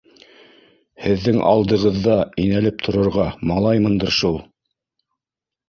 —Һеҙҙең 1.07 1.37
алдығыҙҙа 1.49 2.17
инәлеп 2.45 2.83
торорға 2.89 3.29
малаймындыр 3.53 4.17
шул! 4.19 4.43